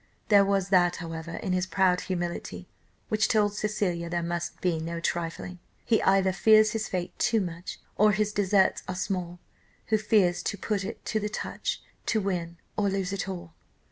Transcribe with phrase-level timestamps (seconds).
[0.29, 2.67] There was that, however, in his proud humility,
[3.09, 5.59] which told Cecilia there must be no trifling.
[5.85, 9.37] 'He either fears his fate too much, Or his deserts are small,
[9.89, 13.53] Who fears to put it to the touch, To win or lose it all.